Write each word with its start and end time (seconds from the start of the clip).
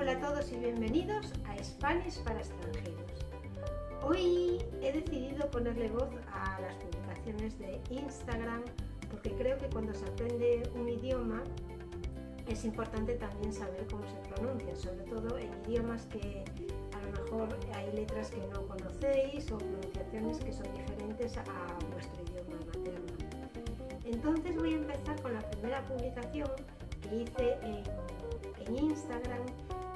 Hola 0.00 0.12
a 0.12 0.18
todos 0.18 0.50
y 0.50 0.56
bienvenidos 0.56 1.30
a 1.46 1.62
Spanish 1.62 2.22
para 2.22 2.38
extranjeros. 2.38 3.04
Hoy 4.00 4.58
he 4.80 4.92
decidido 4.92 5.50
ponerle 5.50 5.90
voz 5.90 6.08
a 6.32 6.58
las 6.58 6.74
publicaciones 6.76 7.58
de 7.58 7.78
Instagram 7.90 8.62
porque 9.10 9.30
creo 9.32 9.58
que 9.58 9.68
cuando 9.68 9.92
se 9.92 10.06
aprende 10.06 10.62
un 10.74 10.88
idioma 10.88 11.42
es 12.48 12.64
importante 12.64 13.16
también 13.16 13.52
saber 13.52 13.86
cómo 13.90 14.04
se 14.06 14.16
pronuncia, 14.30 14.74
sobre 14.74 15.04
todo 15.04 15.36
en 15.36 15.50
idiomas 15.66 16.06
que 16.06 16.44
a 16.94 17.04
lo 17.04 17.22
mejor 17.22 17.58
hay 17.74 17.92
letras 17.92 18.30
que 18.30 18.40
no 18.54 18.66
conocéis 18.68 19.52
o 19.52 19.58
pronunciaciones 19.58 20.38
que 20.38 20.52
son 20.54 20.72
diferentes 20.72 21.36
a 21.36 21.44
vuestro 21.92 22.22
idioma 22.22 22.56
materno. 22.68 23.12
Entonces 24.06 24.56
voy 24.56 24.72
a 24.72 24.76
empezar 24.76 25.20
con 25.20 25.34
la 25.34 25.40
primera 25.50 25.84
publicación 25.84 26.48
que 27.02 27.16
hice 27.16 27.58
en, 27.62 27.82
Instagram 28.78 29.44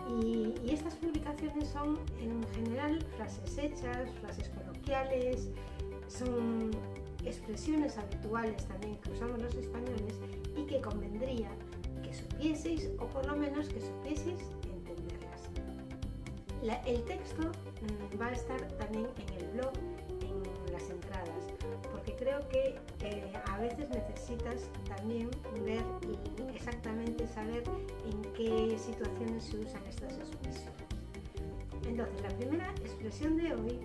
y, 0.09 0.55
estas 0.69 0.95
publicaciones 0.97 1.69
son 1.69 1.99
en 2.21 2.43
general 2.55 3.05
frases 3.17 3.59
hechas, 3.59 4.11
frases 4.21 4.49
coloquiales, 4.51 5.49
son 6.09 6.71
expresiones 7.25 7.97
habituales 7.97 8.67
también 8.67 8.97
que 8.99 9.11
usamos 9.13 9.41
los 9.41 9.55
españoles 9.55 10.15
y 10.57 10.65
que 10.65 10.81
convendría 10.81 11.51
que 12.03 12.13
supieseis 12.13 12.91
o 12.99 13.07
por 13.07 13.27
lo 13.27 13.37
menos 13.37 13.69
que 13.69 13.81
supieseis 13.81 14.41
entenderlas. 14.73 15.49
el 16.87 17.03
texto 17.05 17.43
mm, 17.43 18.21
va 18.21 18.27
a 18.27 18.33
estar 18.33 18.61
también 18.79 19.07
en 19.27 19.41
el 19.41 19.51
blog, 19.53 19.73
las 20.75 20.91
entradas, 20.91 21.45
porque 21.91 22.15
creo 22.17 22.41
que 22.49 22.77
eh, 23.01 23.33
a 23.47 23.59
veces 23.59 23.89
necesitas 23.91 24.69
también 24.89 25.31
ver 25.65 25.83
exactamente 26.55 27.27
saber 27.27 27.63
en 28.05 28.23
qué 28.35 28.77
situaciones 28.79 29.45
se 29.45 29.59
usan 29.59 29.83
estas 29.87 30.19
expresiones. 30.19 30.85
Entonces, 31.87 32.23
la 32.23 32.29
primera 32.31 32.71
expresión 32.81 33.37
de 33.37 33.55
hoy 33.55 33.79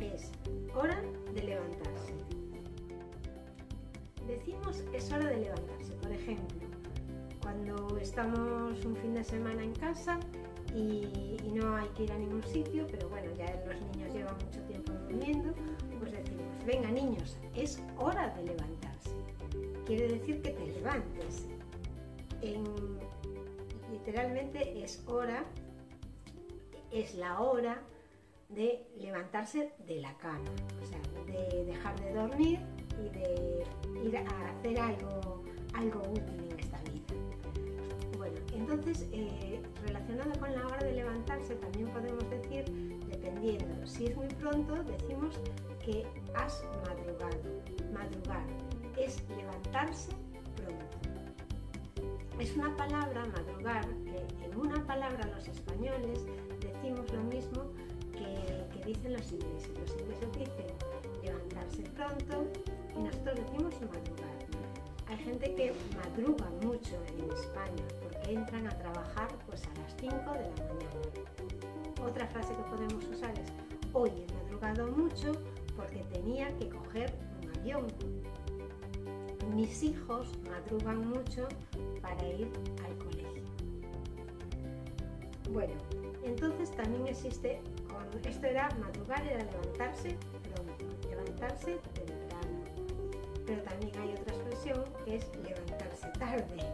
es 0.00 0.30
hora 0.74 1.00
de 1.34 1.42
levantarse. 1.42 2.14
Decimos 4.26 4.82
es 4.92 5.12
hora 5.12 5.28
de 5.28 5.36
levantarse, 5.36 5.92
por 5.94 6.10
ejemplo, 6.12 6.68
cuando 7.42 7.98
estamos 7.98 8.84
un 8.84 8.96
fin 8.96 9.14
de 9.14 9.24
semana 9.24 9.62
en 9.62 9.74
casa 9.74 10.18
y, 10.74 11.36
no 11.52 11.76
hay 11.76 11.88
que 11.88 12.04
ir 12.04 12.12
a 12.12 12.18
ningún 12.18 12.42
sitio, 12.44 12.86
pero 12.90 13.08
bueno, 13.08 13.30
ya 13.36 13.46
los 13.66 13.80
niños 13.92 14.14
llevan 14.14 14.34
mucho 14.34 14.60
tiempo 14.62 14.92
durmiendo, 14.92 15.52
pues 15.98 16.12
decimos, 16.12 16.44
venga 16.64 16.90
niños, 16.90 17.36
es 17.54 17.82
hora 17.98 18.28
de 18.36 18.44
levantarse. 18.44 19.10
Quiere 19.84 20.08
decir 20.08 20.40
que 20.40 20.50
te 20.50 20.66
levantes. 20.66 21.46
En, 22.40 22.64
literalmente 23.90 24.82
es 24.82 25.02
hora, 25.06 25.44
es 26.92 27.14
la 27.14 27.40
hora 27.40 27.82
de 28.48 28.86
levantarse 28.96 29.72
de 29.86 30.00
la 30.00 30.16
cama, 30.18 30.50
o 30.82 30.86
sea, 30.86 31.00
de 31.26 31.64
dejar 31.64 32.00
de 32.00 32.12
dormir 32.14 32.60
y 32.98 33.08
de 33.10 33.64
ir 34.04 34.16
a 34.16 34.50
hacer 34.50 34.78
algo, 34.78 35.42
algo 35.74 36.00
útil 36.10 36.48
en. 36.50 36.50
Bueno, 36.50 36.69
entonces, 38.72 39.08
eh, 39.12 39.60
relacionado 39.84 40.30
con 40.38 40.52
la 40.54 40.66
hora 40.66 40.78
de 40.78 40.92
levantarse, 40.92 41.56
también 41.56 41.88
podemos 41.88 42.28
decir, 42.30 42.64
dependiendo, 43.08 43.86
si 43.86 44.06
es 44.06 44.16
muy 44.16 44.28
pronto, 44.28 44.82
decimos 44.84 45.38
que 45.84 46.06
has 46.34 46.62
madrugado. 46.86 47.40
Madrugar 47.92 48.44
es 48.96 49.22
levantarse 49.28 50.12
pronto. 50.56 50.84
Es 52.38 52.56
una 52.56 52.74
palabra, 52.76 53.24
madrugar, 53.26 53.86
que 54.04 54.44
en 54.44 54.56
una 54.56 54.86
palabra 54.86 55.26
los 55.34 55.48
españoles 55.48 56.24
decimos 56.60 57.12
lo 57.12 57.22
mismo 57.24 57.72
que, 58.12 58.86
dicen 58.86 59.12
los 59.12 59.32
ingleses. 59.32 59.70
Los 59.78 59.96
ingleses 60.00 60.32
dicen 60.32 60.66
levantarse 61.22 61.82
pronto 61.82 62.46
y 62.96 63.02
nosotros 63.02 63.36
decimos 63.36 63.74
madrugar. 63.80 64.30
Hay 65.06 65.16
gente 65.18 65.54
que 65.54 65.72
madruga 65.96 66.48
mucho 66.62 66.94
en 67.08 67.28
entran 68.32 68.66
a 68.66 68.70
trabajar 68.70 69.28
pues 69.46 69.62
a 69.64 69.80
las 69.80 69.94
5 69.98 70.14
de 70.14 70.22
la 70.22 70.64
mañana. 70.64 70.90
Otra 72.06 72.26
frase 72.28 72.54
que 72.54 72.62
podemos 72.62 73.04
usar 73.08 73.32
es 73.38 73.52
hoy 73.92 74.10
he 74.10 74.32
madrugado 74.34 74.88
mucho 74.92 75.32
porque 75.76 76.04
tenía 76.12 76.48
que 76.58 76.68
coger 76.68 77.12
un 77.42 77.58
avión. 77.58 77.86
Mis 79.54 79.82
hijos 79.82 80.28
madrugan 80.48 81.08
mucho 81.08 81.48
para 82.00 82.26
ir 82.28 82.50
al 82.86 82.96
colegio. 82.98 83.42
Bueno, 85.52 85.74
entonces 86.22 86.70
también 86.76 87.08
existe, 87.08 87.60
esto 88.24 88.46
era 88.46 88.68
madrugar, 88.78 89.26
era 89.26 89.44
levantarse 89.44 90.16
pronto, 90.54 91.08
levantarse 91.08 91.78
temprano. 91.94 92.64
Pero 93.46 93.62
también 93.62 93.92
hay 93.98 94.12
otra 94.12 94.34
expresión 94.34 94.84
que 95.04 95.16
es 95.16 95.28
levantarse 95.42 96.06
tarde. 96.18 96.69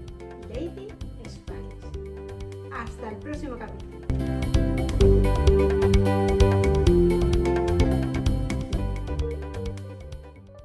Lady 0.54 0.90
Spanish. 1.28 1.84
Hasta 2.72 3.10
el 3.10 3.18
próximo 3.18 3.58
capítulo. 3.58 4.35